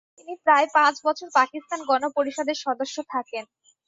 তিনি 0.17 0.33
প্রায় 0.45 0.67
পাঁচ 0.75 0.95
বছর 1.05 1.27
পাকিস্তান 1.37 1.79
গণপরিষদের 1.89 2.57
সদস্য 2.65 2.95
থাকেন। 3.13 3.43